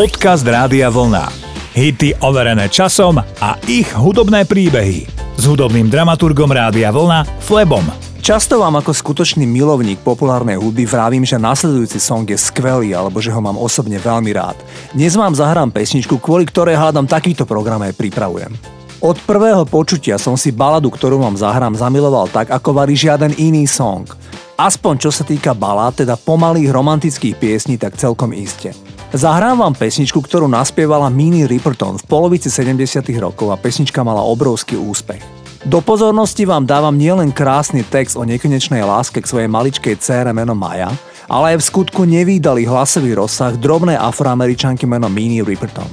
Podcast 0.00 0.48
Rádia 0.48 0.88
Vlna. 0.88 1.28
Hity 1.76 2.24
overené 2.24 2.72
časom 2.72 3.20
a 3.20 3.50
ich 3.68 3.92
hudobné 3.92 4.48
príbehy. 4.48 5.04
S 5.36 5.44
hudobným 5.44 5.92
dramaturgom 5.92 6.48
Rádia 6.48 6.88
Vlna, 6.88 7.28
Flebom. 7.44 7.84
Často 8.24 8.64
vám 8.64 8.80
ako 8.80 8.96
skutočný 8.96 9.44
milovník 9.44 10.00
populárnej 10.00 10.56
hudby 10.56 10.88
vravím, 10.88 11.28
že 11.28 11.36
nasledujúci 11.36 12.00
song 12.00 12.24
je 12.24 12.40
skvelý 12.40 12.96
alebo 12.96 13.20
že 13.20 13.28
ho 13.28 13.44
mám 13.44 13.60
osobne 13.60 14.00
veľmi 14.00 14.32
rád. 14.32 14.56
Dnes 14.96 15.12
vám 15.20 15.36
zahrám 15.36 15.68
pesničku, 15.68 16.16
kvôli 16.16 16.48
ktorej 16.48 16.80
hádam 16.80 17.04
takýto 17.04 17.44
program 17.44 17.84
aj 17.84 17.92
pripravujem. 17.92 18.56
Od 19.04 19.20
prvého 19.28 19.68
počutia 19.68 20.16
som 20.16 20.32
si 20.32 20.48
baladu, 20.48 20.88
ktorú 20.88 21.20
vám 21.20 21.36
zahrám, 21.36 21.76
zamiloval 21.76 22.32
tak, 22.32 22.48
ako 22.48 22.72
varí 22.72 22.96
žiaden 22.96 23.36
iný 23.36 23.68
song. 23.68 24.08
Aspoň 24.56 24.94
čo 24.96 25.12
sa 25.12 25.28
týka 25.28 25.52
balát, 25.52 25.92
teda 25.92 26.16
pomalých 26.16 26.72
romantických 26.72 27.36
piesní, 27.36 27.76
tak 27.76 28.00
celkom 28.00 28.32
iste. 28.32 28.72
Zahrám 29.10 29.58
vám 29.58 29.74
pesničku, 29.74 30.22
ktorú 30.22 30.46
naspievala 30.46 31.10
Minnie 31.10 31.50
Riperton 31.50 31.98
v 31.98 32.06
polovici 32.06 32.46
70 32.46 33.02
rokov 33.18 33.50
a 33.50 33.58
pesnička 33.58 34.06
mala 34.06 34.22
obrovský 34.22 34.78
úspech. 34.78 35.18
Do 35.66 35.82
pozornosti 35.82 36.46
vám 36.46 36.62
dávam 36.62 36.94
nielen 36.94 37.34
krásny 37.34 37.82
text 37.82 38.14
o 38.14 38.22
nekonečnej 38.22 38.86
láske 38.86 39.18
k 39.18 39.26
svojej 39.26 39.50
maličkej 39.50 39.98
cére 39.98 40.30
menom 40.30 40.54
Maja, 40.54 40.94
ale 41.26 41.52
aj 41.52 41.56
v 41.58 41.66
skutku 41.74 42.06
nevýdalý 42.06 42.70
hlasový 42.70 43.18
rozsah 43.18 43.58
drobnej 43.58 43.98
afroameričanky 43.98 44.86
menom 44.86 45.10
Minnie 45.10 45.42
Riperton. 45.42 45.90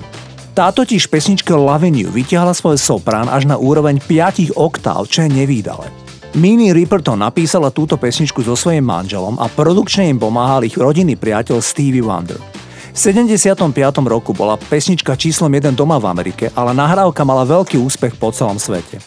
Tá 0.54 0.70
totiž 0.70 1.10
pesničke 1.10 1.58
Loving 1.58 1.98
You 1.98 2.14
vytiahla 2.14 2.54
svoj 2.54 2.78
soprán 2.78 3.34
až 3.34 3.50
na 3.50 3.58
úroveň 3.58 3.98
5 3.98 4.54
oktáv, 4.54 5.10
čo 5.10 5.26
je 5.26 5.34
nevýdale. 5.34 5.90
Minnie 6.38 6.70
Riperton 6.70 7.18
napísala 7.18 7.74
túto 7.74 7.98
pesničku 7.98 8.46
so 8.46 8.54
svojím 8.54 8.86
manželom 8.86 9.42
a 9.42 9.50
produkčne 9.50 10.06
im 10.06 10.22
pomáhal 10.22 10.70
ich 10.70 10.78
rodinný 10.78 11.18
priateľ 11.18 11.66
Stevie 11.66 12.06
Wonder. 12.06 12.57
V 12.98 13.14
75. 13.14 13.62
roku 14.10 14.34
bola 14.34 14.58
pesnička 14.58 15.14
číslom 15.14 15.54
1 15.54 15.78
doma 15.78 16.02
v 16.02 16.10
Amerike, 16.10 16.50
ale 16.58 16.74
nahrávka 16.74 17.22
mala 17.22 17.46
veľký 17.46 17.78
úspech 17.78 18.18
po 18.18 18.34
celom 18.34 18.58
svete. 18.58 18.98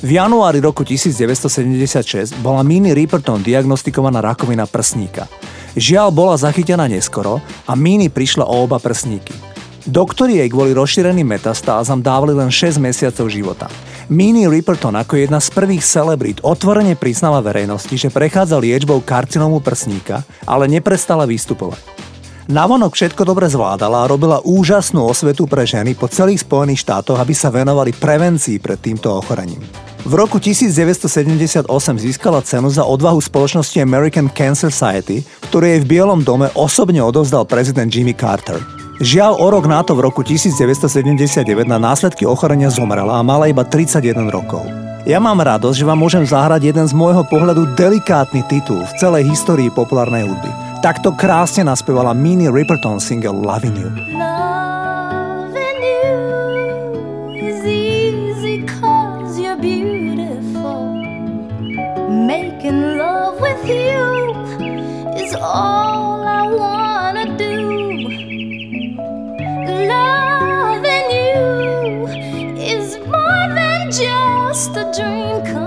V 0.00 0.16
januári 0.16 0.64
roku 0.64 0.80
1976 0.80 2.40
bola 2.40 2.64
Minnie 2.64 2.96
Riperton 2.96 3.44
diagnostikovaná 3.44 4.24
rakovina 4.24 4.64
prsníka. 4.64 5.28
Žiaľ 5.76 6.08
bola 6.08 6.40
zachytená 6.40 6.88
neskoro 6.88 7.44
a 7.68 7.76
Minnie 7.76 8.08
prišla 8.08 8.48
o 8.48 8.64
oba 8.64 8.80
prsníky. 8.80 9.36
Doktori 9.84 10.40
jej 10.40 10.48
kvôli 10.48 10.72
rozšíreným 10.72 11.28
metastázam 11.28 12.00
dávali 12.00 12.32
len 12.32 12.48
6 12.48 12.80
mesiacov 12.80 13.28
života. 13.28 13.68
Minnie 14.08 14.48
Riperton 14.48 14.96
ako 14.96 15.20
jedna 15.20 15.36
z 15.36 15.52
prvých 15.52 15.84
celebrít 15.84 16.40
otvorene 16.40 16.96
priznala 16.96 17.44
verejnosti, 17.44 17.92
že 17.92 18.08
prechádza 18.08 18.56
liečbou 18.56 19.04
karcinómu 19.04 19.60
prsníka, 19.60 20.24
ale 20.48 20.64
neprestala 20.64 21.28
vystupovať. 21.28 22.04
Navonok 22.44 22.92
všetko 22.92 23.24
dobre 23.24 23.48
zvládala 23.48 24.04
a 24.04 24.10
robila 24.10 24.36
úžasnú 24.44 25.00
osvetu 25.00 25.48
pre 25.48 25.64
ženy 25.64 25.96
po 25.96 26.12
celých 26.12 26.44
Spojených 26.44 26.84
štátoch, 26.84 27.16
aby 27.16 27.32
sa 27.32 27.48
venovali 27.48 27.96
prevencii 27.96 28.60
pred 28.60 28.76
týmto 28.76 29.16
ochorením. 29.16 29.64
V 30.04 30.12
roku 30.12 30.36
1978 30.36 31.64
získala 31.96 32.44
cenu 32.44 32.68
za 32.68 32.84
odvahu 32.84 33.16
spoločnosti 33.16 33.80
American 33.80 34.28
Cancer 34.28 34.68
Society, 34.68 35.24
ktorú 35.48 35.64
jej 35.64 35.80
v 35.80 35.88
Bielom 35.88 36.20
dome 36.20 36.52
osobne 36.52 37.00
odovzdal 37.00 37.48
prezident 37.48 37.88
Jimmy 37.88 38.12
Carter. 38.12 38.60
Žiaľ, 39.00 39.40
o 39.40 39.46
rok 39.48 39.64
na 39.64 39.80
to 39.80 39.96
v 39.96 40.04
roku 40.04 40.20
1979 40.20 41.48
na 41.64 41.80
následky 41.80 42.28
ochorenia 42.28 42.68
zomrela 42.68 43.16
a 43.16 43.24
mala 43.24 43.48
iba 43.48 43.64
31 43.64 44.28
rokov. 44.28 44.68
Ja 45.08 45.16
mám 45.16 45.40
radosť, 45.40 45.80
že 45.80 45.88
vám 45.88 45.96
môžem 45.96 46.28
zahrať 46.28 46.76
jeden 46.76 46.84
z 46.84 46.92
môjho 46.92 47.24
pohľadu 47.24 47.72
delikátny 47.72 48.44
titul 48.52 48.84
v 48.84 48.92
celej 49.00 49.32
histórii 49.32 49.72
populárnej 49.72 50.28
hudby. 50.28 50.63
Takto 50.84 51.16
krásne 51.16 51.64
naspievala 51.64 52.12
Minnie 52.12 52.52
Riperton 52.52 53.00
single 53.00 53.40
Loving 53.40 53.72
You. 53.72 53.88
Love 62.64 63.40
with 63.40 63.64
you 63.64 64.36
is 65.16 65.32
all 65.40 66.20
I 66.20 66.52
wanna 66.52 67.32
do. 67.40 67.56
Loving 69.88 71.08
you 71.16 72.08
is 72.60 73.00
more 73.08 73.48
than 73.56 73.88
just 73.88 74.76
a 74.76 74.84
dream 74.92 75.40
come 75.48 75.63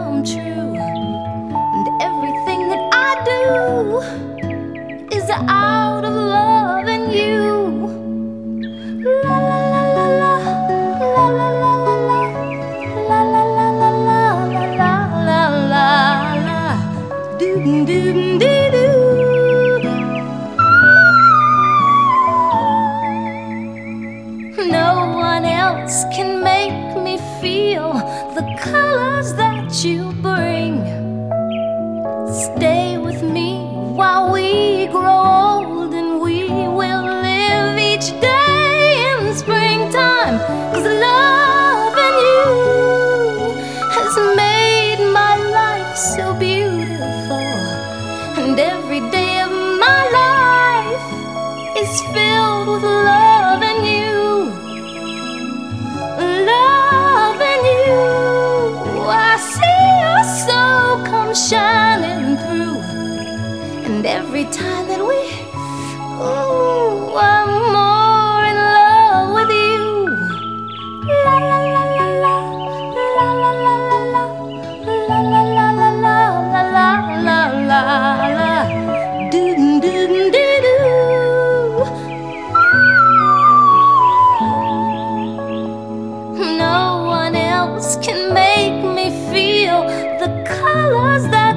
啊。 5.45 5.76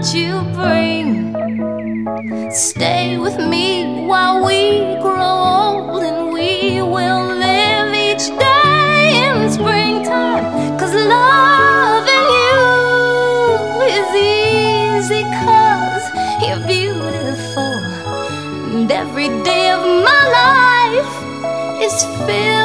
That 0.01 0.15
you 0.15 0.41
bring. 0.55 1.35
Stay 2.51 3.19
with 3.19 3.37
me 3.39 4.07
while 4.07 4.45
we 4.45 4.81
grow 5.03 5.21
old 5.21 6.03
and 6.03 6.33
we 6.33 6.81
will 6.81 7.27
live 7.37 7.93
each 7.95 8.27
day 8.39 9.29
in 9.29 9.51
springtime. 9.51 10.79
Cause 10.79 10.95
loving 10.95 12.29
you 12.41 12.63
is 13.99 14.09
easy 14.17 15.23
cause 15.45 16.07
you're 16.43 16.67
beautiful. 16.67 17.75
And 18.73 18.91
every 18.91 19.29
day 19.45 19.71
of 19.71 19.83
my 19.83 20.23
life 20.41 21.83
is 21.83 22.05
filled 22.27 22.60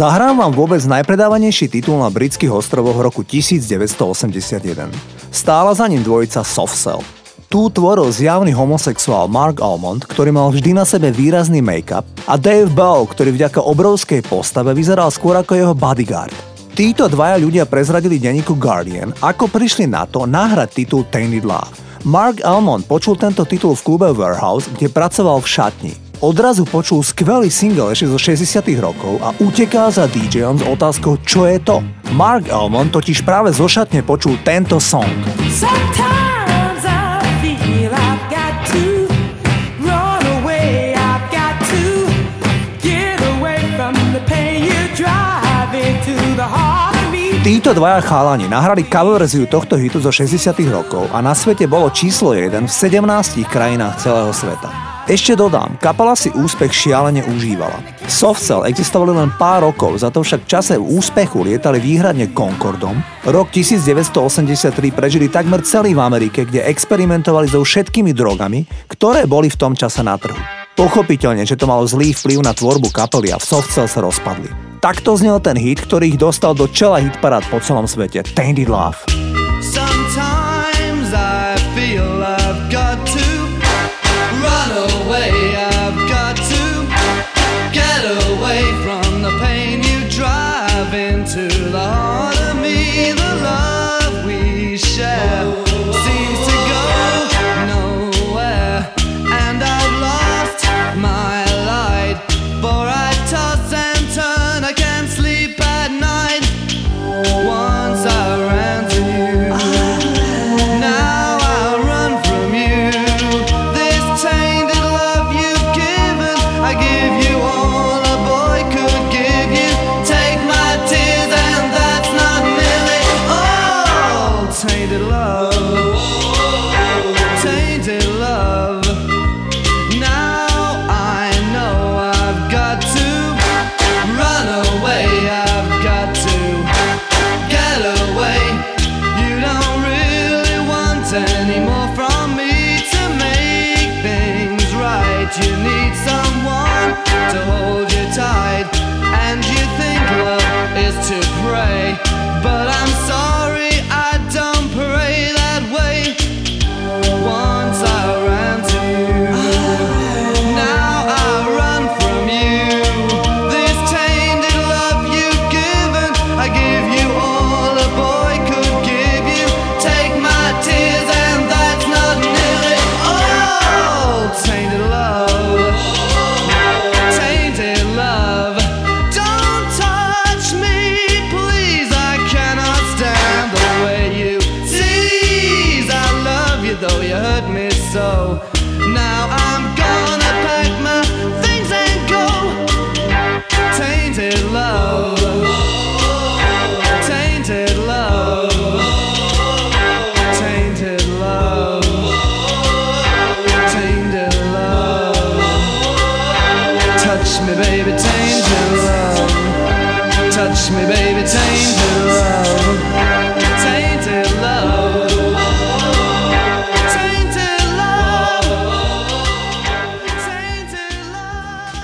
Zahrám 0.00 0.40
vám 0.40 0.56
vôbec 0.56 0.80
najpredávanejší 0.80 1.68
titul 1.68 2.00
na 2.00 2.08
britských 2.08 2.48
ostrovoch 2.48 2.96
roku 2.96 3.20
1981. 3.20 4.88
Stála 5.28 5.76
za 5.76 5.84
ním 5.92 6.00
dvojica 6.00 6.40
Soft 6.40 6.72
Cell. 6.72 7.04
Tu 7.52 7.68
tvoril 7.68 8.08
zjavný 8.08 8.48
homosexuál 8.56 9.28
Mark 9.28 9.60
Almond, 9.60 10.08
ktorý 10.08 10.32
mal 10.32 10.48
vždy 10.56 10.72
na 10.72 10.88
sebe 10.88 11.12
výrazný 11.12 11.60
make-up 11.60 12.08
a 12.24 12.40
Dave 12.40 12.72
Bow, 12.72 13.04
ktorý 13.04 13.36
vďaka 13.36 13.60
obrovskej 13.60 14.24
postave 14.24 14.72
vyzeral 14.72 15.12
skôr 15.12 15.36
ako 15.36 15.52
jeho 15.52 15.76
bodyguard. 15.76 16.32
Títo 16.72 17.04
dvaja 17.04 17.36
ľudia 17.36 17.68
prezradili 17.68 18.16
denníku 18.16 18.56
Guardian, 18.56 19.12
ako 19.20 19.52
prišli 19.52 19.84
na 19.84 20.08
to 20.08 20.24
nahrať 20.24 20.80
titul 20.80 21.04
Tainted 21.12 21.44
Love. 21.44 21.76
Mark 22.08 22.40
Almond 22.40 22.88
počul 22.88 23.20
tento 23.20 23.44
titul 23.44 23.76
v 23.76 23.84
klube 23.84 24.08
Warehouse, 24.16 24.64
kde 24.64 24.88
pracoval 24.88 25.44
v 25.44 25.50
šatni. 25.60 26.09
Odrazu 26.20 26.68
počul 26.68 27.00
skvelý 27.00 27.48
single 27.48 27.96
ešte 27.96 28.04
zo 28.04 28.20
60 28.20 28.84
rokov 28.84 29.16
a 29.24 29.32
uteká 29.40 29.88
za 29.88 30.04
DJom 30.04 30.60
s 30.60 30.64
otázkou, 30.68 31.16
čo 31.24 31.48
je 31.48 31.56
to. 31.64 31.80
Mark 32.12 32.52
Almond 32.52 32.92
totiž 32.92 33.24
práve 33.24 33.56
zo 33.56 33.64
šatne 33.64 34.04
počul 34.04 34.36
tento 34.44 34.76
song. 34.76 35.08
Sometimes 35.48 36.20
Títo 47.50 47.74
dvaja 47.74 48.00
chalani 48.00 48.48
nahrali 48.48 48.86
cover 48.88 49.20
verziu 49.20 49.44
tohto 49.44 49.76
hitu 49.76 50.00
zo 50.00 50.08
60 50.08 50.54
rokov 50.70 51.10
a 51.12 51.20
na 51.20 51.36
svete 51.36 51.68
bolo 51.68 51.90
číslo 51.90 52.32
1 52.32 52.56
v 52.56 52.72
17 52.72 53.44
krajinách 53.44 54.00
celého 54.00 54.32
sveta. 54.32 54.89
Ešte 55.10 55.34
dodám, 55.34 55.74
kapela 55.82 56.14
si 56.14 56.30
úspech 56.30 56.70
šialene 56.70 57.26
užívala. 57.26 57.82
Softcell 58.06 58.62
existovali 58.62 59.10
len 59.10 59.34
pár 59.34 59.66
rokov, 59.66 59.98
za 59.98 60.06
to 60.06 60.22
však 60.22 60.46
v 60.46 60.50
čase 60.54 60.74
úspechu 60.78 61.42
lietali 61.42 61.82
výhradne 61.82 62.30
Concordom. 62.30 62.94
Rok 63.26 63.50
1983 63.50 64.70
prežili 64.94 65.26
takmer 65.26 65.66
celý 65.66 65.98
v 65.98 66.00
Amerike, 66.06 66.46
kde 66.46 66.62
experimentovali 66.62 67.50
so 67.50 67.58
všetkými 67.58 68.14
drogami, 68.14 68.62
ktoré 68.86 69.26
boli 69.26 69.50
v 69.50 69.58
tom 69.58 69.74
čase 69.74 69.98
na 70.06 70.14
trhu. 70.14 70.38
Pochopiteľne, 70.78 71.42
že 71.42 71.58
to 71.58 71.66
malo 71.66 71.82
zlý 71.90 72.14
vplyv 72.14 72.46
na 72.46 72.54
tvorbu 72.54 72.94
kapely 72.94 73.34
a 73.34 73.42
v 73.42 73.50
Softcell 73.50 73.90
sa 73.90 74.06
rozpadli. 74.06 74.78
Takto 74.78 75.18
znel 75.18 75.42
ten 75.42 75.58
hit, 75.58 75.82
ktorý 75.90 76.14
ich 76.14 76.22
dostal 76.22 76.54
do 76.54 76.70
čela 76.70 77.02
hitparád 77.02 77.50
po 77.50 77.58
celom 77.58 77.90
svete. 77.90 78.22
Tainted 78.38 78.70
Love. 78.70 79.29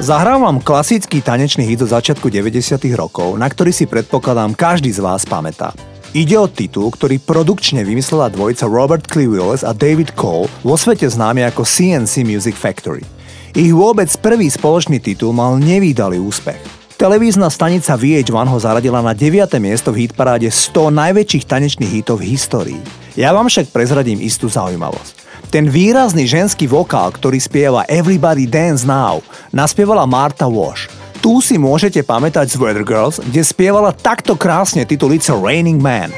Zahrám 0.07 0.47
vám 0.47 0.59
klasický 0.63 1.19
tanečný 1.19 1.67
hit 1.67 1.83
zo 1.83 1.91
začiatku 1.91 2.31
90. 2.31 2.79
rokov, 2.95 3.35
na 3.35 3.51
ktorý 3.51 3.75
si 3.75 3.91
predpokladám 3.91 4.55
každý 4.55 4.95
z 4.95 5.03
vás 5.03 5.27
pamätá. 5.27 5.75
Ide 6.15 6.39
o 6.39 6.47
titul, 6.47 6.95
ktorý 6.95 7.19
produkčne 7.19 7.83
vymyslela 7.83 8.31
dvojica 8.31 8.71
Robert 8.71 9.11
Clee 9.11 9.27
Willis 9.27 9.67
a 9.67 9.75
David 9.75 10.15
Cole, 10.15 10.47
vo 10.63 10.79
svete 10.79 11.11
známy 11.11 11.43
ako 11.51 11.67
CNC 11.67 12.23
Music 12.23 12.55
Factory. 12.55 13.03
Ich 13.51 13.75
vôbec 13.75 14.07
prvý 14.23 14.47
spoločný 14.47 15.03
titul 15.03 15.35
mal 15.35 15.59
nevýdalý 15.59 16.23
úspech. 16.23 16.76
Televízna 16.97 17.53
stanica 17.53 17.93
VH1 17.93 18.33
ho 18.33 18.57
zaradila 18.57 19.05
na 19.05 19.13
9. 19.13 19.53
miesto 19.61 19.93
v 19.93 20.09
hitparáde 20.09 20.49
100 20.49 20.97
najväčších 20.97 21.45
tanečných 21.45 21.93
hitov 22.01 22.25
v 22.25 22.33
histórii. 22.33 22.81
Ja 23.13 23.37
vám 23.37 23.53
však 23.53 23.69
prezradím 23.69 24.17
istú 24.25 24.49
zaujímavosť. 24.49 25.13
Ten 25.53 25.69
výrazný 25.69 26.25
ženský 26.25 26.65
vokál, 26.65 27.13
ktorý 27.13 27.37
spieva 27.37 27.85
Everybody 27.85 28.49
Dance 28.49 28.89
Now, 28.89 29.21
naspievala 29.53 30.09
Martha 30.09 30.49
Wash. 30.49 30.89
Tu 31.21 31.45
si 31.45 31.61
môžete 31.61 32.01
pamätať 32.01 32.57
z 32.57 32.57
Weather 32.57 32.81
Girls, 32.81 33.21
kde 33.21 33.45
spievala 33.45 33.93
takto 33.93 34.33
krásne 34.33 34.89
titulice 34.89 35.37
Raining 35.37 35.77
Man. 35.77 36.17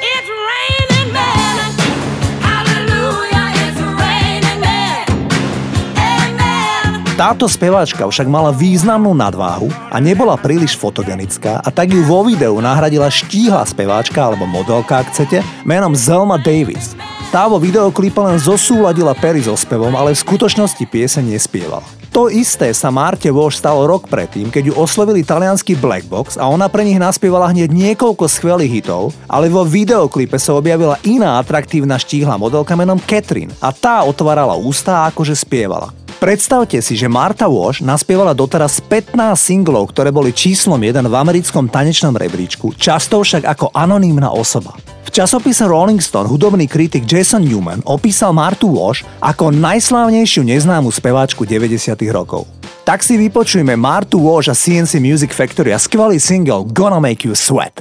Táto 7.19 7.51
speváčka 7.51 8.07
však 8.07 8.31
mala 8.31 8.55
významnú 8.55 9.11
nadváhu 9.11 9.67
a 9.91 9.99
nebola 9.99 10.39
príliš 10.39 10.79
fotogenická 10.79 11.59
a 11.59 11.67
tak 11.67 11.91
ju 11.91 12.07
vo 12.07 12.23
videu 12.23 12.55
nahradila 12.63 13.11
štíhla 13.11 13.67
speváčka 13.67 14.23
alebo 14.23 14.47
modelka, 14.47 15.03
ak 15.03 15.11
chcete, 15.11 15.43
menom 15.67 15.99
Zelma 15.99 16.39
Davis. 16.39 16.95
Tá 17.29 17.45
vo 17.45 17.61
videoklipe 17.61 18.17
len 18.25 18.41
zosúladila 18.41 19.13
pery 19.13 19.45
so 19.45 19.53
spevom, 19.53 19.93
ale 19.93 20.17
v 20.17 20.23
skutočnosti 20.25 20.81
pieseň 20.81 21.37
nespievala. 21.37 21.85
To 22.17 22.33
isté 22.33 22.73
sa 22.73 22.89
Marte 22.89 23.29
Walsh 23.29 23.61
stalo 23.61 23.85
rok 23.85 24.09
predtým, 24.09 24.49
keď 24.49 24.73
ju 24.73 24.75
oslovili 24.81 25.21
talianský 25.21 25.77
Black 25.77 26.09
Box 26.09 26.41
a 26.41 26.49
ona 26.49 26.73
pre 26.73 26.89
nich 26.89 26.97
naspievala 26.97 27.53
hneď 27.53 27.69
niekoľko 27.69 28.25
skvelých 28.33 28.81
hitov, 28.81 29.13
ale 29.29 29.53
vo 29.53 29.61
videoklipe 29.61 30.41
sa 30.41 30.57
objavila 30.57 30.97
iná 31.05 31.37
atraktívna 31.37 32.01
štíhla 32.01 32.41
modelka 32.41 32.73
menom 32.73 32.97
Catherine 32.97 33.53
a 33.61 33.77
tá 33.77 34.09
otvárala 34.09 34.57
ústa 34.57 35.05
a 35.05 35.13
akože 35.13 35.37
spievala. 35.37 35.93
Predstavte 36.17 36.81
si, 36.81 36.97
že 36.97 37.13
Marta 37.13 37.45
Wash 37.45 37.85
naspievala 37.85 38.33
doteraz 38.33 38.81
15 38.81 39.37
singlov, 39.37 39.93
ktoré 39.93 40.09
boli 40.09 40.33
číslom 40.33 40.81
1 40.81 41.05
v 41.05 41.13
americkom 41.13 41.69
tanečnom 41.69 42.17
rebríčku, 42.17 42.73
často 42.81 43.21
však 43.21 43.45
ako 43.45 43.69
anonymná 43.77 44.33
osoba. 44.33 44.73
V 45.09 45.25
časopise 45.25 45.65
Rolling 45.65 46.05
Stone 46.05 46.29
hudobný 46.29 46.69
kritik 46.69 47.09
Jason 47.09 47.41
Newman 47.41 47.81
opísal 47.89 48.37
Martu 48.37 48.69
Wash 48.69 49.09
ako 49.25 49.49
najslávnejšiu 49.57 50.45
neznámu 50.45 50.93
speváčku 50.93 51.49
90. 51.49 51.97
rokov. 52.13 52.45
Tak 52.85 53.01
si 53.01 53.17
vypočujme 53.17 53.73
Martu 53.73 54.21
Wash 54.21 54.53
a 54.53 54.55
CNC 54.55 55.01
Music 55.01 55.33
Factory 55.33 55.73
a 55.73 55.81
skvelý 55.81 56.21
single 56.21 56.69
Gonna 56.69 57.01
Make 57.01 57.25
You 57.25 57.33
Sweat. 57.33 57.81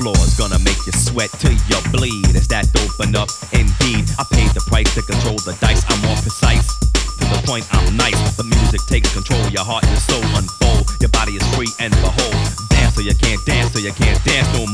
floor 0.00 0.16
is 0.24 0.32
gonna 0.34 0.58
make 0.64 0.80
you 0.88 0.92
sweat 0.96 1.28
till 1.36 1.52
you 1.52 1.78
bleed. 1.92 2.32
Is 2.32 2.48
that 2.48 2.64
open 2.80 3.12
up? 3.14 3.28
Indeed, 3.52 4.08
I 4.16 4.24
paid 4.32 4.48
the 4.56 4.64
price 4.64 4.88
to 4.96 5.02
control 5.04 5.36
the 5.44 5.52
dice. 5.60 5.84
I'm 5.92 6.00
more 6.00 6.16
precise. 6.24 6.72
To 7.20 7.24
the 7.28 7.40
point, 7.44 7.68
I'm 7.68 7.84
nice. 7.96 8.16
The 8.40 8.44
music 8.44 8.80
takes 8.88 9.12
control. 9.12 9.44
Your 9.52 9.64
heart 9.64 9.84
and 9.84 9.98
soul 10.00 10.24
unfold. 10.40 10.88
Your 11.04 11.12
body 11.12 11.36
is 11.36 11.44
free 11.52 11.68
and 11.78 11.92
behold. 12.00 12.32
Dance 12.72 12.96
so 12.96 13.04
you 13.04 13.14
can't 13.14 13.44
dance 13.44 13.76
so 13.76 13.78
you 13.78 13.92
can't 13.92 14.16
dance 14.24 14.48
no 14.56 14.64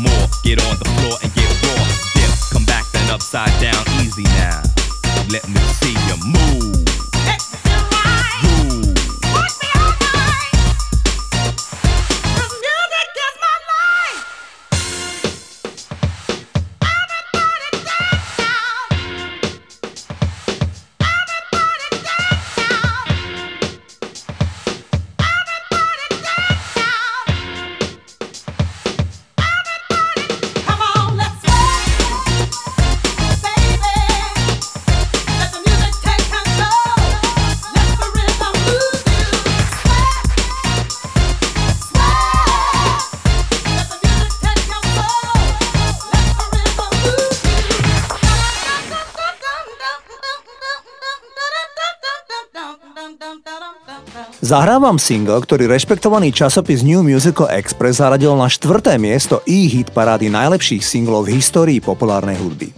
Zahrávam 54.47 54.95
single, 54.95 55.43
ktorý 55.43 55.67
rešpektovaný 55.67 56.31
časopis 56.31 56.87
New 56.87 57.03
Musical 57.03 57.51
Express 57.51 57.99
zaradil 57.99 58.31
na 58.39 58.47
štvrté 58.47 58.95
miesto 58.95 59.43
e-hit 59.43 59.91
parády 59.91 60.31
najlepších 60.31 60.87
singlov 60.87 61.27
v 61.27 61.43
histórii 61.43 61.83
populárnej 61.83 62.39
hudby. 62.39 62.71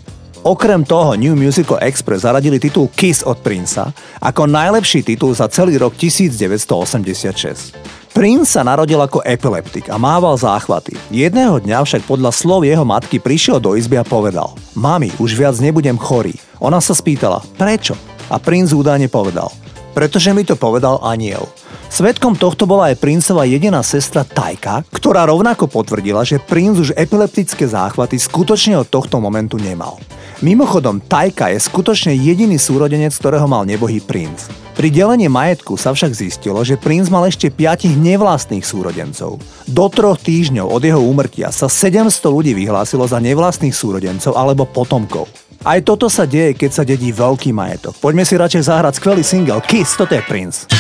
Okrem 0.49 0.81
toho 0.81 1.13
New 1.21 1.37
Musical 1.37 1.77
Express 1.85 2.25
zaradili 2.25 2.57
titul 2.57 2.89
Kiss 2.97 3.21
od 3.21 3.45
Princa 3.45 3.93
ako 4.17 4.49
najlepší 4.49 5.05
titul 5.05 5.37
za 5.37 5.45
celý 5.53 5.77
rok 5.77 5.93
1986. 5.93 8.17
Prince 8.17 8.49
sa 8.49 8.65
narodil 8.65 9.05
ako 9.05 9.21
epileptik 9.29 9.93
a 9.93 10.01
mával 10.01 10.41
záchvaty. 10.41 10.97
Jedného 11.13 11.61
dňa 11.61 11.85
však 11.85 12.09
podľa 12.09 12.33
slov 12.33 12.65
jeho 12.65 12.89
matky 12.89 13.21
prišiel 13.21 13.61
do 13.61 13.77
izby 13.77 14.01
a 14.01 14.09
povedal 14.09 14.57
Mami, 14.73 15.13
už 15.21 15.37
viac 15.37 15.61
nebudem 15.61 16.01
chorý. 16.01 16.33
Ona 16.65 16.81
sa 16.81 16.97
spýtala, 16.97 17.45
prečo? 17.61 17.93
A 18.33 18.41
princ 18.41 18.73
údajne 18.73 19.13
povedal, 19.13 19.53
pretože 19.99 20.31
mi 20.31 20.47
to 20.47 20.55
povedal 20.55 21.03
aniel. 21.03 21.51
Svetkom 21.91 22.39
tohto 22.39 22.71
bola 22.71 22.95
aj 22.95 23.03
princova 23.03 23.43
jediná 23.43 23.83
sestra 23.83 24.23
Tajka, 24.23 24.87
ktorá 24.95 25.27
rovnako 25.27 25.67
potvrdila, 25.67 26.23
že 26.23 26.39
princ 26.39 26.79
už 26.79 26.95
epileptické 26.95 27.67
záchvaty 27.67 28.15
skutočne 28.15 28.79
od 28.79 28.87
tohto 28.87 29.19
momentu 29.19 29.59
nemal. 29.59 29.99
Mimochodom, 30.39 31.03
Tajka 31.03 31.51
je 31.51 31.59
skutočne 31.59 32.15
jediný 32.15 32.63
súrodenec, 32.63 33.11
ktorého 33.11 33.51
mal 33.51 33.67
nebohý 33.67 33.99
princ. 33.99 34.47
Pri 34.79 34.95
delení 34.95 35.27
majetku 35.27 35.75
sa 35.75 35.91
však 35.91 36.15
zistilo, 36.15 36.63
že 36.63 36.79
princ 36.79 37.11
mal 37.11 37.27
ešte 37.27 37.51
piatich 37.51 37.99
nevlastných 37.99 38.63
súrodencov. 38.63 39.43
Do 39.67 39.87
troch 39.91 40.23
týždňov 40.23 40.71
od 40.71 40.83
jeho 40.87 41.03
úmrtia 41.03 41.51
sa 41.51 41.67
700 41.67 42.07
ľudí 42.31 42.55
vyhlásilo 42.55 43.03
za 43.03 43.19
nevlastných 43.19 43.75
súrodencov 43.75 44.39
alebo 44.39 44.63
potomkov. 44.63 45.27
Aj 45.67 45.83
toto 45.83 46.07
sa 46.07 46.23
deje, 46.23 46.55
keď 46.55 46.71
sa 46.71 46.87
dedí 46.87 47.11
veľký 47.11 47.51
majetok. 47.51 47.99
Poďme 47.99 48.23
si 48.23 48.39
radšej 48.39 48.63
zahrať 48.71 48.95
skvelý 49.03 49.23
single 49.27 49.59
Kiss, 49.67 49.99
toto 49.99 50.15
je 50.15 50.23
Prince. 50.23 50.71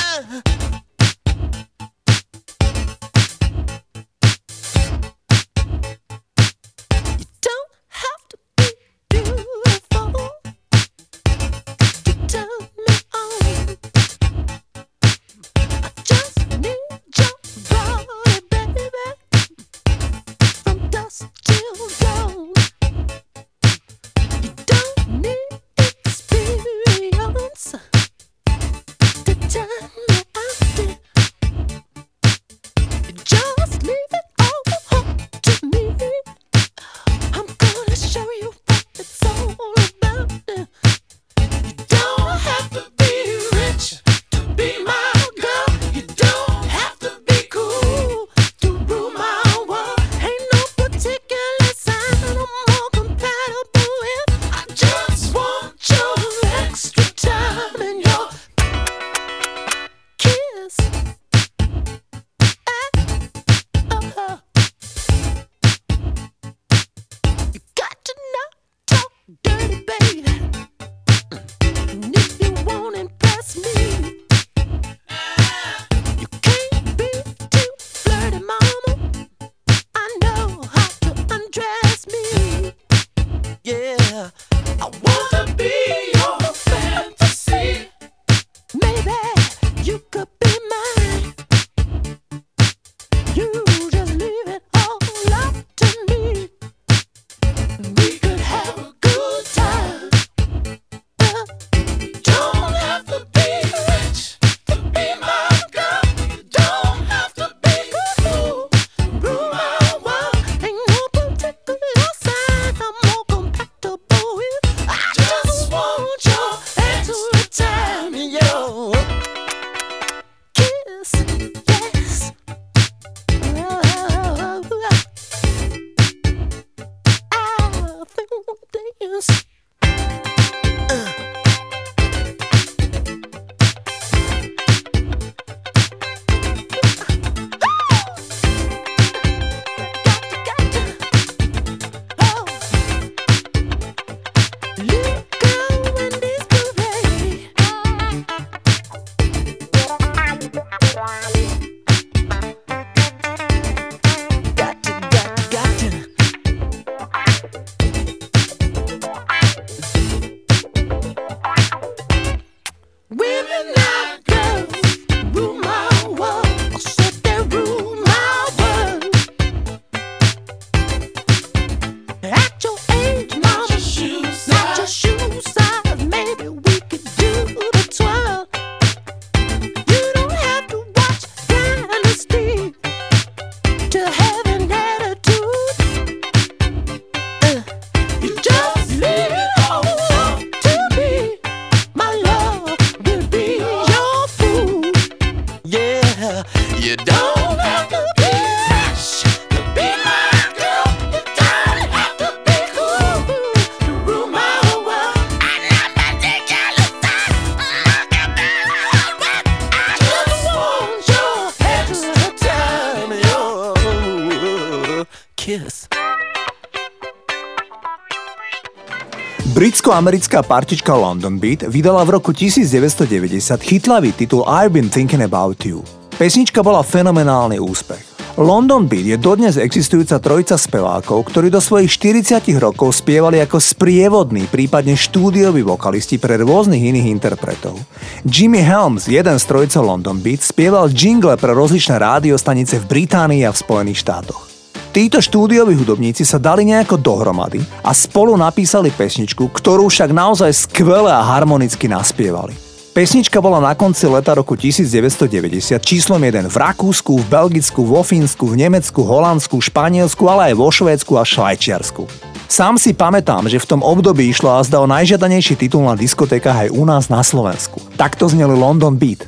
Britsko-americká 219.99 220.47
partička 220.47 220.95
London 220.95 221.43
Beat 221.43 221.67
vydala 221.67 222.07
v 222.07 222.23
roku 222.23 222.31
1990 222.31 223.59
chytlavý 223.59 224.15
titul 224.15 224.47
I've 224.47 224.71
been 224.71 224.87
thinking 224.87 225.27
about 225.27 225.59
you. 225.67 225.83
Pesnička 226.15 226.63
bola 226.63 226.87
fenomenálny 226.87 227.59
úspech. 227.59 228.07
London 228.39 228.87
Beat 228.87 229.11
je 229.11 229.19
dodnes 229.19 229.59
existujúca 229.59 230.23
trojica 230.23 230.55
spevákov, 230.55 231.27
ktorí 231.27 231.51
do 231.51 231.59
svojich 231.59 231.91
40 231.99 232.47
rokov 232.63 232.95
spievali 232.95 233.43
ako 233.43 233.59
sprievodní, 233.59 234.47
prípadne 234.47 234.95
štúdioví 234.95 235.67
vokalisti 235.67 236.23
pre 236.23 236.39
rôznych 236.39 236.95
iných 236.95 237.11
interpretov. 237.19 237.75
Jimmy 238.23 238.63
Helms, 238.63 239.11
jeden 239.11 239.35
z 239.35 239.45
trojice 239.51 239.83
London 239.83 240.23
Beat, 240.23 240.47
spieval 240.47 240.95
jingle 240.95 241.35
pre 241.35 241.51
rozličné 241.51 241.99
rádiostanice 241.99 242.79
v 242.79 242.87
Británii 242.87 243.43
a 243.43 243.51
v 243.51 243.59
Spojených 243.59 244.07
štátoch. 244.07 244.48
Títo 244.89 245.21
štúdioví 245.21 245.77
hudobníci 245.77 246.25
sa 246.25 246.41
dali 246.41 246.65
nejako 246.65 246.97
dohromady 246.97 247.61
a 247.85 247.93
spolu 247.93 248.41
napísali 248.41 248.89
pesničku, 248.89 249.53
ktorú 249.53 249.93
však 249.93 250.17
naozaj 250.17 250.49
skvele 250.65 251.13
a 251.13 251.21
harmonicky 251.21 251.85
naspievali. 251.93 252.57
Pesnička 252.97 253.39
bola 253.39 253.63
na 253.63 253.77
konci 253.79 254.09
leta 254.11 254.35
roku 254.35 254.59
1990 254.59 255.79
číslom 255.79 256.19
1 256.19 256.51
v 256.51 256.57
Rakúsku, 256.57 257.21
v 257.21 257.27
Belgicku, 257.31 257.85
vo 257.85 258.03
Fínsku, 258.03 258.49
v 258.49 258.65
Nemecku, 258.65 259.05
Holandsku, 259.05 259.61
Španielsku, 259.61 260.25
ale 260.27 260.51
aj 260.51 260.55
vo 260.59 260.67
Švédsku 260.73 261.13
a 261.15 261.23
Švajčiarsku. 261.23 262.09
Sám 262.49 262.81
si 262.81 262.97
pamätám, 262.97 263.47
že 263.47 263.61
v 263.61 263.69
tom 263.69 263.85
období 263.85 264.27
išlo 264.27 264.57
azda 264.57 264.81
o 264.81 264.89
najžiadanejší 264.89 265.61
titul 265.61 265.85
na 265.85 265.95
diskotékach 265.95 266.67
aj 266.67 266.75
u 266.75 266.83
nás 266.89 267.13
na 267.13 267.21
Slovensku. 267.21 267.79
Takto 268.01 268.25
zneli 268.25 268.57
London 268.57 268.97
Beat. 268.97 269.23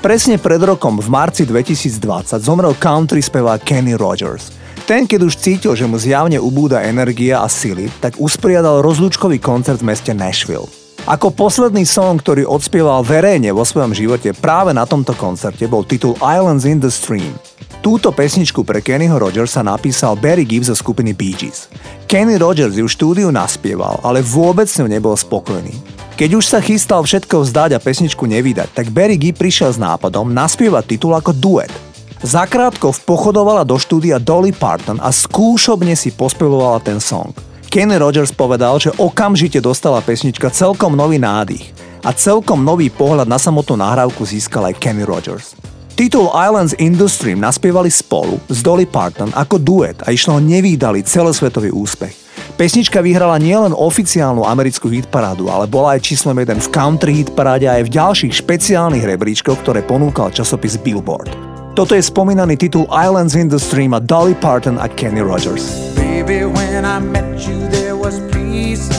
Presne 0.00 0.40
pred 0.40 0.64
rokom 0.64 0.96
v 0.96 1.12
marci 1.12 1.44
2020 1.44 2.40
zomrel 2.40 2.72
country 2.80 3.20
spevák 3.20 3.60
Kenny 3.60 3.92
Rogers. 4.00 4.48
Ten, 4.88 5.04
keď 5.04 5.28
už 5.28 5.36
cítil, 5.36 5.76
že 5.76 5.84
mu 5.84 6.00
zjavne 6.00 6.40
ubúda 6.40 6.80
energia 6.80 7.44
a 7.44 7.52
sily, 7.52 7.92
tak 8.00 8.16
usporiadal 8.16 8.80
rozlúčkový 8.80 9.36
koncert 9.36 9.84
v 9.84 9.92
meste 9.92 10.16
Nashville. 10.16 10.72
Ako 11.04 11.36
posledný 11.36 11.84
song, 11.84 12.16
ktorý 12.16 12.48
odspieval 12.48 13.04
verejne 13.04 13.52
vo 13.52 13.60
svojom 13.60 13.92
živote 13.92 14.32
práve 14.32 14.72
na 14.72 14.88
tomto 14.88 15.12
koncerte 15.12 15.68
bol 15.68 15.84
titul 15.84 16.16
Islands 16.24 16.64
in 16.64 16.80
the 16.80 16.88
Stream. 16.88 17.36
Túto 17.84 18.08
pesničku 18.08 18.64
pre 18.64 18.80
Kennyho 18.80 19.20
Rogersa 19.20 19.60
napísal 19.60 20.16
Barry 20.16 20.48
Gibbs 20.48 20.72
zo 20.72 20.76
skupiny 20.80 21.12
Bee 21.12 21.36
Gees. 21.36 21.68
Kenny 22.08 22.40
Rogers 22.40 22.72
ju 22.72 22.88
štúdiu 22.88 23.28
naspieval, 23.28 24.00
ale 24.00 24.24
vôbec 24.24 24.64
s 24.64 24.80
ňou 24.80 24.88
nebol 24.88 25.12
spokojný. 25.12 25.99
Keď 26.20 26.36
už 26.36 26.52
sa 26.52 26.60
chystal 26.60 27.00
všetko 27.00 27.48
vzdať 27.48 27.70
a 27.72 27.80
pesničku 27.80 28.28
nevydať, 28.28 28.76
tak 28.76 28.92
Barry 28.92 29.16
Gibb 29.16 29.40
prišiel 29.40 29.72
s 29.72 29.80
nápadom 29.80 30.28
naspievať 30.28 30.92
titul 30.92 31.16
ako 31.16 31.32
duet. 31.32 31.72
Zakrátko 32.20 32.92
vpochodovala 32.92 33.64
do 33.64 33.80
štúdia 33.80 34.20
Dolly 34.20 34.52
Parton 34.52 35.00
a 35.00 35.08
skúšobne 35.16 35.96
si 35.96 36.12
pospevovala 36.12 36.84
ten 36.84 37.00
song. 37.00 37.32
Kenny 37.72 37.96
Rogers 37.96 38.36
povedal, 38.36 38.76
že 38.76 38.92
okamžite 39.00 39.64
dostala 39.64 40.04
pesnička 40.04 40.52
celkom 40.52 40.92
nový 40.92 41.16
nádych 41.16 41.72
a 42.04 42.12
celkom 42.12 42.60
nový 42.60 42.92
pohľad 42.92 43.24
na 43.24 43.40
samotnú 43.40 43.80
nahrávku 43.80 44.20
získal 44.20 44.68
aj 44.68 44.76
Kenny 44.76 45.08
Rogers. 45.08 45.56
Titul 45.96 46.28
Islands 46.36 46.76
Industry 46.76 47.32
naspievali 47.32 47.88
spolu 47.88 48.36
s 48.44 48.60
Dolly 48.60 48.84
Parton 48.84 49.32
ako 49.32 49.56
duet 49.56 49.96
a 50.04 50.12
išlo 50.12 50.36
nevýdali 50.36 51.00
celosvetový 51.00 51.72
úspech. 51.72 52.29
Pesnička 52.54 53.02
vyhrala 53.04 53.38
nielen 53.38 53.74
oficiálnu 53.74 54.46
americkú 54.46 54.90
hitparádu, 54.90 55.50
ale 55.50 55.70
bola 55.70 55.98
aj 55.98 56.06
číslom 56.06 56.34
1 56.34 56.58
v 56.58 56.68
country 56.70 57.12
hitparáde 57.22 57.66
a 57.70 57.78
aj 57.78 57.84
v 57.86 57.94
ďalších 57.94 58.32
špeciálnych 58.42 59.04
rebríčkoch, 59.06 59.60
ktoré 59.62 59.82
ponúkal 59.84 60.30
časopis 60.34 60.78
Billboard. 60.78 61.30
Toto 61.78 61.94
je 61.94 62.02
spomínaný 62.02 62.58
titul 62.58 62.84
Islands 62.90 63.38
in 63.38 63.46
the 63.46 63.60
Stream 63.60 63.94
a 63.94 64.00
Dolly 64.02 64.34
Parton 64.34 64.76
a 64.76 64.90
Kenny 64.90 65.22
Rogers. 65.22 65.70
Baby, 65.94 66.44
when 66.44 66.82
I 66.82 66.98
met 66.98 67.38
you 67.46 67.56
there 67.70 67.94
was 67.96 68.18
peace 68.34 68.90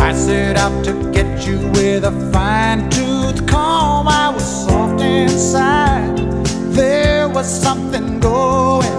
I 0.00 0.12
set 0.12 0.56
out 0.56 0.84
to 0.84 0.92
get 1.12 1.46
you 1.46 1.58
with 1.76 2.04
a 2.04 2.12
fine 2.32 2.88
tooth 2.90 3.46
comb 3.46 4.08
I 4.08 4.30
was 4.30 4.44
soft 4.66 5.00
inside 5.00 6.18
There 6.74 7.28
was 7.28 7.46
something 7.46 8.18
going 8.20 8.89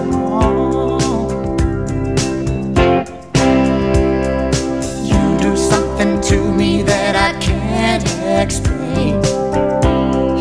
can't. 8.45 9.25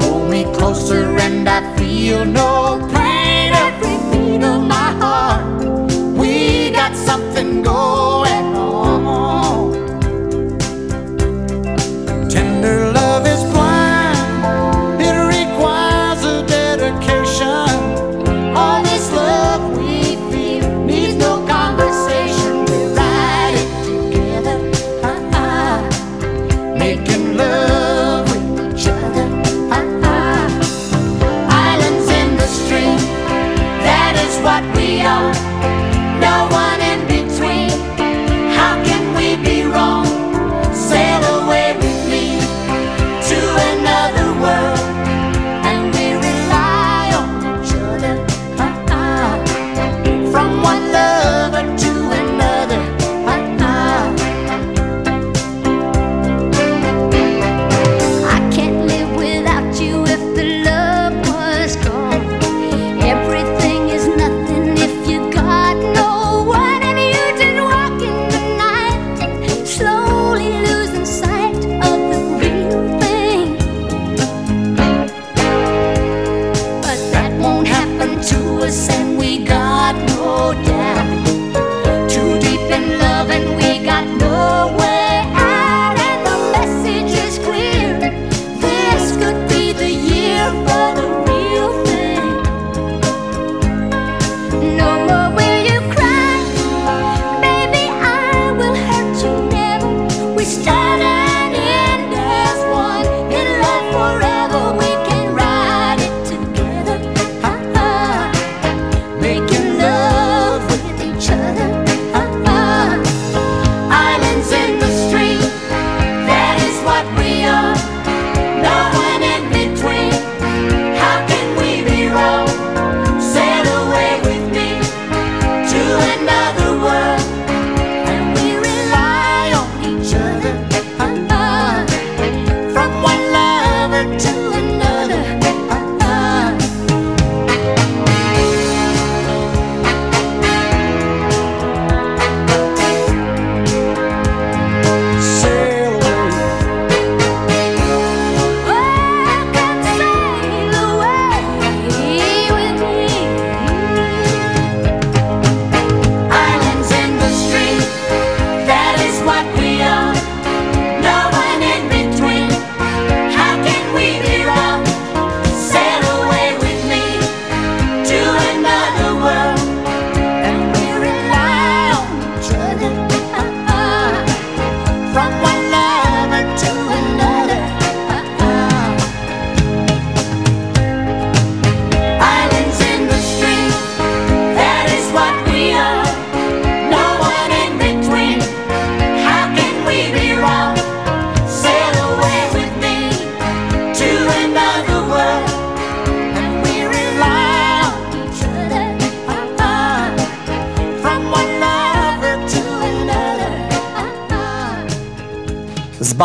Hold 0.02 0.30
me 0.30 0.44
closer 0.54 1.04
and 1.18 1.48
I 1.48 1.76
feel 1.76 2.24
no 2.24 2.88
pain. 2.92 2.99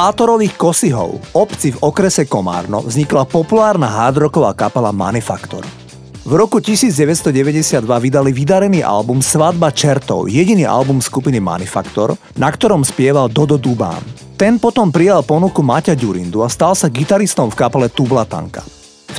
Z 0.05 0.13
Bátorových 0.13 0.53
Kosihov, 0.53 1.17
obci 1.33 1.73
v 1.73 1.81
okrese 1.81 2.29
Komárno, 2.29 2.77
vznikla 2.85 3.25
populárna 3.25 3.89
hardrocková 3.89 4.53
kapela 4.53 4.93
Manufaktor. 4.93 5.65
V 6.21 6.29
roku 6.29 6.61
1992 6.61 7.81
vydali 7.81 8.29
vydarený 8.29 8.85
album 8.85 9.25
Svadba 9.25 9.73
čertov, 9.73 10.29
jediný 10.29 10.61
album 10.61 11.01
skupiny 11.01 11.41
Manufaktor, 11.41 12.13
na 12.37 12.53
ktorom 12.53 12.85
spieval 12.85 13.33
Dodo 13.33 13.57
Dubán. 13.57 14.05
Ten 14.37 14.61
potom 14.61 14.93
prijal 14.93 15.25
ponuku 15.25 15.65
Maťa 15.65 15.97
Ďurindu 15.97 16.45
a 16.45 16.53
stal 16.53 16.77
sa 16.77 16.85
gitaristom 16.85 17.49
v 17.49 17.65
kapele 17.65 17.89
Tublatanka. 17.89 18.74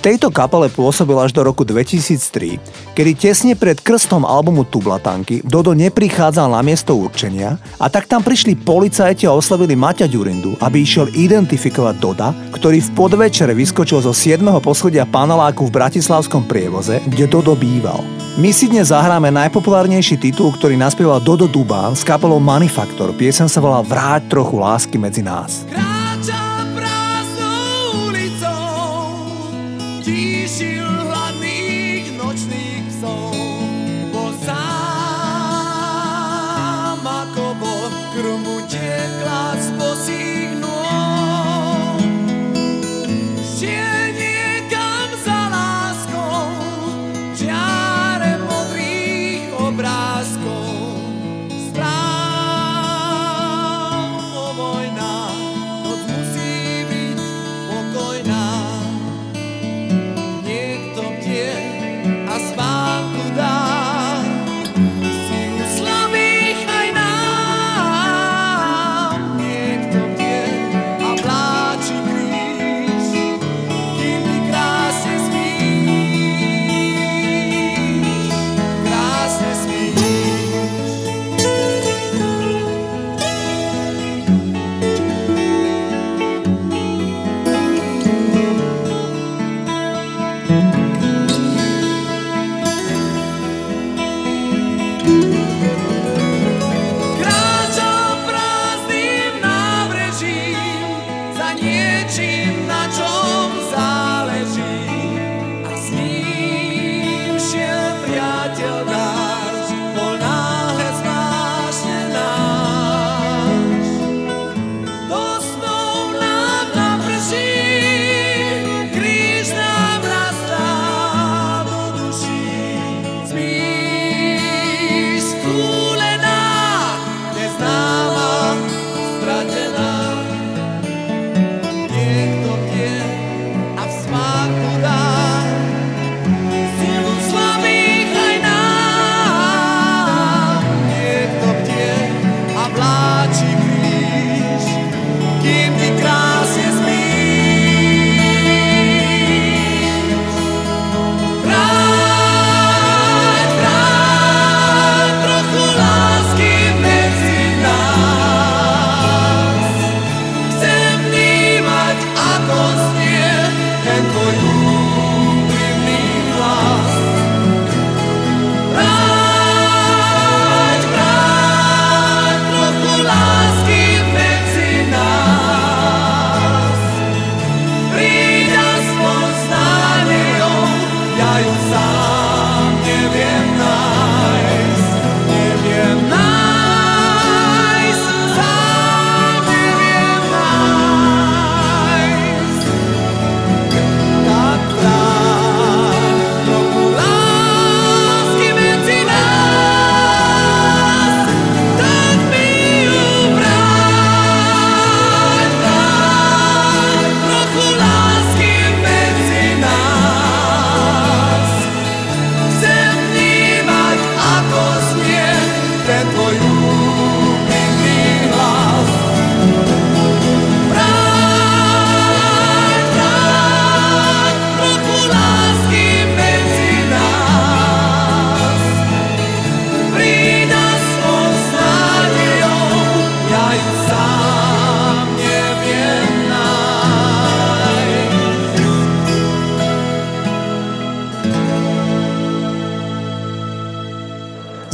Tejto 0.06 0.30
kapele 0.30 0.70
pôsobil 0.70 1.18
až 1.18 1.34
do 1.34 1.42
roku 1.42 1.66
2003, 1.66 2.94
kedy 2.94 3.12
tesne 3.18 3.58
pred 3.58 3.74
krstom 3.82 4.22
albumu 4.22 4.62
Tublatanky 4.62 5.42
Dodo 5.42 5.74
neprichádzal 5.74 6.46
na 6.46 6.62
miesto 6.62 6.94
určenia 6.94 7.58
a 7.74 7.90
tak 7.90 8.06
tam 8.06 8.22
prišli 8.22 8.54
policajti 8.54 9.26
a 9.26 9.34
oslavili 9.34 9.74
Maťa 9.74 10.06
Ďurindu, 10.06 10.62
aby 10.62 10.86
išiel 10.86 11.10
identifikovať 11.10 11.98
Doda, 11.98 12.30
ktorý 12.54 12.86
v 12.86 12.90
podvečere 12.94 13.50
vyskočil 13.50 13.98
zo 13.98 14.14
7. 14.14 14.46
poschodia 14.62 15.10
paneláku 15.10 15.66
v 15.66 15.74
Bratislavskom 15.74 16.46
prievoze, 16.46 17.02
kde 17.10 17.26
Dodo 17.26 17.58
býval. 17.58 17.98
My 18.38 18.54
si 18.54 18.70
dnes 18.70 18.94
zahráme 18.94 19.34
najpopulárnejší 19.34 20.22
titul, 20.22 20.54
ktorý 20.54 20.78
naspieval 20.78 21.18
Dodo 21.18 21.50
Dubán 21.50 21.98
s 21.98 22.06
kapelou 22.06 22.38
Manufaktor. 22.38 23.10
Piesen 23.10 23.50
sa 23.50 23.58
volá 23.58 23.82
Vráť 23.82 24.30
trochu 24.30 24.54
lásky 24.54 25.02
medzi 25.02 25.26
nás. 25.26 25.66
Krát! 25.66 25.95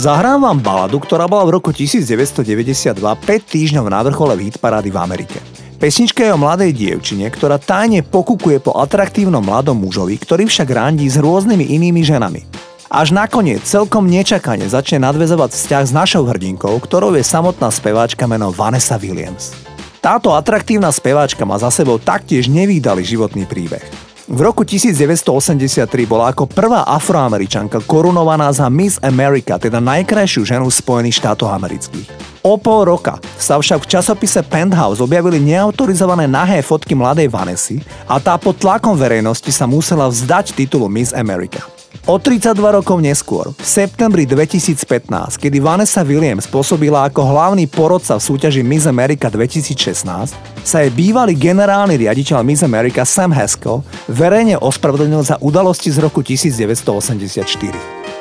Zahrám 0.02 0.42
vám 0.42 0.58
baladu, 0.58 0.98
ktorá 0.98 1.30
bola 1.30 1.46
v 1.46 1.62
roku 1.62 1.70
1992 1.70 2.90
5 2.98 3.22
týždňov 3.22 3.86
na 3.86 4.02
vrchole 4.02 4.34
v 4.34 4.50
hitparády 4.50 4.90
v 4.90 4.98
Amerike. 4.98 5.38
Pesnička 5.78 6.26
je 6.26 6.34
o 6.34 6.42
mladej 6.42 6.74
dievčine, 6.74 7.30
ktorá 7.30 7.54
tajne 7.62 8.02
pokukuje 8.02 8.58
po 8.58 8.74
atraktívnom 8.74 9.38
mladom 9.38 9.78
mužovi, 9.78 10.18
ktorý 10.18 10.50
však 10.50 10.66
randí 10.74 11.06
s 11.06 11.22
rôznymi 11.22 11.70
inými 11.78 12.02
ženami. 12.02 12.42
Až 12.90 13.14
nakoniec 13.14 13.62
celkom 13.62 14.10
nečakane 14.10 14.66
začne 14.66 15.06
nadvezovať 15.06 15.54
vzťah 15.54 15.84
s 15.86 15.94
našou 15.94 16.26
hrdinkou, 16.26 16.82
ktorou 16.82 17.14
je 17.14 17.22
samotná 17.22 17.70
speváčka 17.70 18.26
meno 18.26 18.50
Vanessa 18.50 18.98
Williams. 18.98 19.54
Táto 20.02 20.34
atraktívna 20.34 20.90
speváčka 20.90 21.46
má 21.46 21.62
za 21.62 21.70
sebou 21.70 22.02
taktiež 22.02 22.50
nevýdalý 22.50 23.06
životný 23.06 23.46
príbeh. 23.46 24.11
V 24.32 24.40
roku 24.40 24.64
1983 24.64 26.08
bola 26.08 26.32
ako 26.32 26.48
prvá 26.48 26.88
afroameričanka 26.88 27.84
korunovaná 27.84 28.48
za 28.48 28.64
Miss 28.72 28.96
America, 29.04 29.60
teda 29.60 29.76
najkrajšiu 29.76 30.48
ženu 30.48 30.72
Spojených 30.72 31.20
štátov 31.20 31.52
amerických. 31.52 32.08
O 32.40 32.56
pol 32.56 32.88
roka 32.88 33.20
sa 33.36 33.60
však 33.60 33.84
v 33.84 33.90
časopise 33.92 34.40
Penthouse 34.40 35.04
objavili 35.04 35.36
neautorizované 35.36 36.24
nahé 36.24 36.64
fotky 36.64 36.96
mladej 36.96 37.28
Vanessy 37.28 37.84
a 38.08 38.16
tá 38.16 38.40
pod 38.40 38.56
tlakom 38.56 38.96
verejnosti 38.96 39.52
sa 39.52 39.68
musela 39.68 40.08
vzdať 40.08 40.56
titulu 40.56 40.88
Miss 40.88 41.12
America. 41.12 41.81
O 42.02 42.18
32 42.18 42.58
rokov 42.58 42.98
neskôr, 42.98 43.54
v 43.54 43.62
septembri 43.62 44.26
2015, 44.26 45.38
kedy 45.38 45.62
Vanessa 45.62 46.02
Williams 46.02 46.50
pôsobila 46.50 47.06
ako 47.06 47.22
hlavný 47.22 47.70
porodca 47.70 48.18
v 48.18 48.26
súťaži 48.26 48.66
Miss 48.66 48.90
America 48.90 49.30
2016, 49.30 50.34
sa 50.66 50.82
jej 50.82 50.90
bývalý 50.90 51.38
generálny 51.38 51.94
riaditeľ 52.02 52.42
Miss 52.42 52.66
America 52.66 53.06
Sam 53.06 53.30
Haskell 53.30 53.86
verejne 54.10 54.58
ospravedlnil 54.58 55.22
za 55.22 55.38
udalosti 55.38 55.94
z 55.94 56.02
roku 56.02 56.26
1984. 56.26 57.46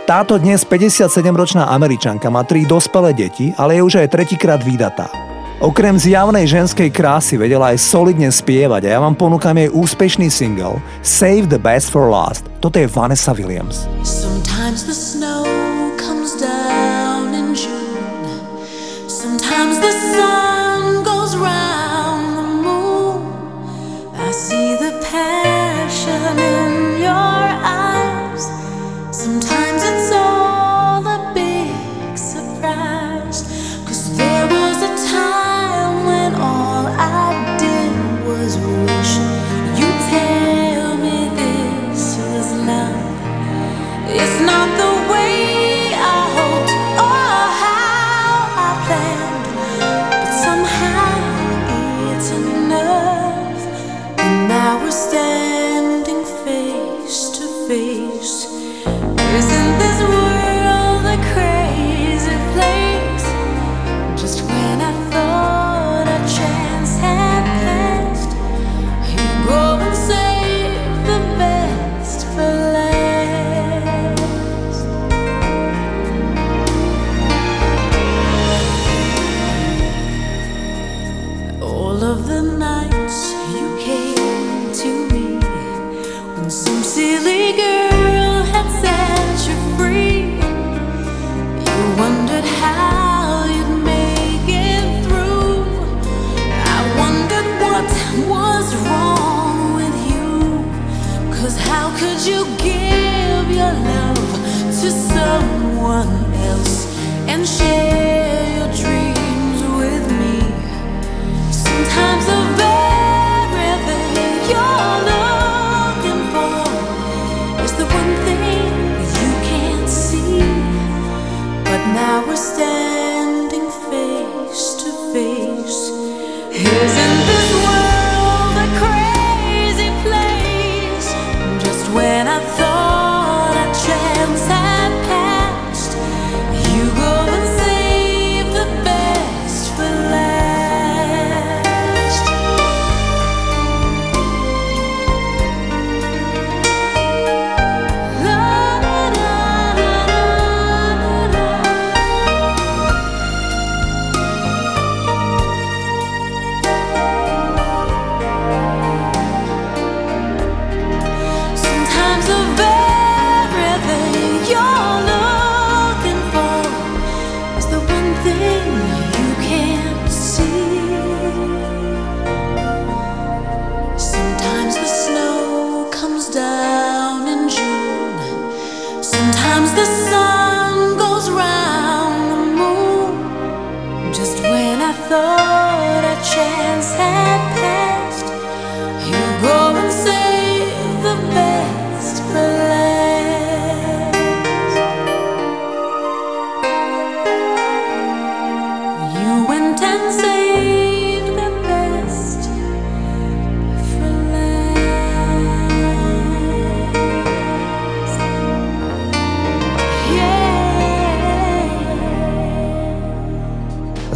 Táto 0.06 0.38
dnes 0.38 0.62
57-ročná 0.62 1.74
Američanka 1.74 2.30
má 2.30 2.46
tri 2.46 2.70
dospelé 2.70 3.18
deti, 3.18 3.50
ale 3.58 3.78
je 3.78 3.82
už 3.82 3.98
aj 3.98 4.14
tretíkrát 4.14 4.62
výdatá. 4.62 5.31
Okrem 5.62 5.94
zjavnej 5.94 6.50
ženskej 6.50 6.90
krásy 6.90 7.38
vedela 7.38 7.70
aj 7.70 7.78
solidne 7.78 8.34
spievať 8.34 8.82
a 8.90 8.98
ja 8.98 9.00
vám 9.00 9.14
ponúkam 9.14 9.54
jej 9.54 9.70
úspešný 9.70 10.26
single 10.34 10.82
Save 11.06 11.46
the 11.54 11.62
Best 11.62 11.94
for 11.94 12.10
Last. 12.10 12.50
Toto 12.66 12.82
je 12.82 12.90
Vanessa 12.90 13.30
Williams. 13.30 13.86
Sometimes 14.02 14.90
the 14.90 14.98
snow 14.98 15.31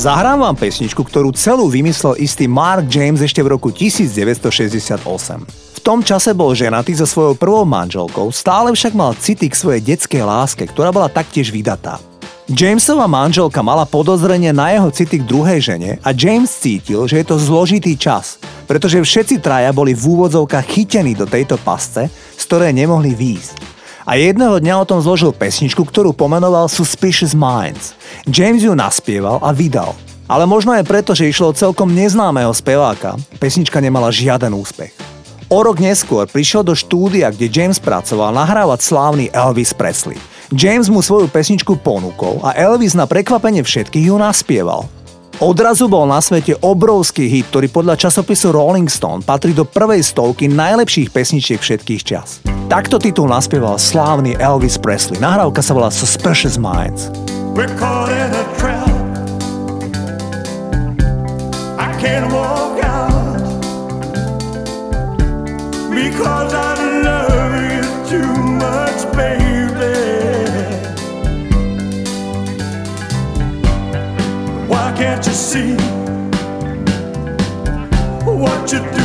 Zahrám 0.06 0.45
vám 0.45 0.53
pesničku, 0.53 1.01
ktorú 1.01 1.34
celú 1.34 1.66
vymyslel 1.66 2.22
istý 2.22 2.45
Mark 2.45 2.86
James 2.86 3.26
ešte 3.26 3.41
v 3.41 3.58
roku 3.58 3.74
1968. 3.74 5.01
V 5.49 5.80
tom 5.82 6.06
čase 6.06 6.30
bol 6.38 6.53
ženatý 6.53 6.93
so 6.93 7.10
svojou 7.10 7.34
prvou 7.34 7.66
manželkou, 7.66 8.30
stále 8.30 8.70
však 8.70 8.93
mal 8.93 9.18
city 9.18 9.49
k 9.49 9.58
svojej 9.58 9.82
detskej 9.82 10.22
láske, 10.22 10.70
ktorá 10.70 10.93
bola 10.93 11.10
taktiež 11.10 11.49
vydatá. 11.49 11.97
Jamesova 12.45 13.10
manželka 13.10 13.66
mala 13.66 13.82
podozrenie 13.89 14.53
na 14.53 14.78
jeho 14.78 14.93
city 14.93 15.18
k 15.18 15.26
druhej 15.26 15.74
žene 15.74 15.97
a 16.06 16.14
James 16.14 16.53
cítil, 16.53 17.10
že 17.10 17.18
je 17.18 17.26
to 17.26 17.41
zložitý 17.41 17.97
čas, 17.97 18.38
pretože 18.70 19.01
všetci 19.01 19.41
traja 19.41 19.74
boli 19.74 19.97
v 19.97 20.06
úvodzovkách 20.06 20.70
chytení 20.70 21.18
do 21.18 21.26
tejto 21.26 21.58
pasce, 21.58 22.14
z 22.14 22.43
ktorej 22.45 22.78
nemohli 22.78 23.18
výjsť. 23.18 23.75
A 24.06 24.22
jedného 24.22 24.62
dňa 24.62 24.86
o 24.86 24.86
tom 24.86 25.01
zložil 25.01 25.34
pesničku, 25.34 25.82
ktorú 25.82 26.14
pomenoval 26.14 26.70
Suspicious 26.70 27.34
Minds. 27.34 27.97
James 28.30 28.62
ju 28.62 28.78
naspieval 28.78 29.41
a 29.41 29.49
vydal. 29.49 29.97
Ale 30.30 30.45
možno 30.45 30.78
aj 30.78 30.86
preto, 30.86 31.18
že 31.18 31.26
išlo 31.26 31.49
o 31.49 31.58
celkom 31.58 31.89
neznámeho 31.89 32.53
speváka, 32.53 33.18
pesnička 33.41 33.82
nemala 33.82 34.14
žiaden 34.14 34.53
úspech. 34.53 34.93
O 35.49 35.58
rok 35.66 35.82
neskôr 35.82 36.30
prišiel 36.30 36.62
do 36.62 36.78
štúdia, 36.78 37.34
kde 37.34 37.49
James 37.49 37.82
pracoval, 37.82 38.30
nahrávať 38.30 38.86
slávny 38.86 39.26
Elvis 39.34 39.74
Presley. 39.74 40.22
James 40.53 40.86
mu 40.86 41.01
svoju 41.01 41.26
pesničku 41.26 41.74
ponúkol 41.82 42.45
a 42.45 42.53
Elvis 42.53 42.93
na 42.93 43.10
prekvapenie 43.10 43.66
všetkých 43.66 44.14
ju 44.14 44.22
naspieval. 44.22 44.86
Odrazu 45.44 45.92
bol 45.92 46.08
na 46.08 46.24
svete 46.24 46.56
obrovský 46.64 47.28
hit, 47.28 47.52
ktorý 47.52 47.68
podľa 47.68 48.08
časopisu 48.08 48.56
Rolling 48.56 48.88
Stone 48.88 49.20
patrí 49.20 49.52
do 49.52 49.68
prvej 49.68 50.00
stovky 50.00 50.48
najlepších 50.48 51.12
pesničiek 51.12 51.60
všetkých 51.60 52.02
čas. 52.08 52.40
Takto 52.72 52.96
titul 52.96 53.28
naspieval 53.28 53.76
slávny 53.76 54.40
Elvis 54.40 54.80
Presley. 54.80 55.20
Nahrávka 55.20 55.60
sa 55.60 55.76
volá 55.76 55.92
Suspicious 55.92 56.56
Minds. 56.56 57.12
Because 65.96 66.54
I 66.54 66.75
can't 74.96 75.26
you 75.26 75.34
see? 75.34 75.76
What 78.26 78.72
you're 78.72 78.91
doing 78.91 79.05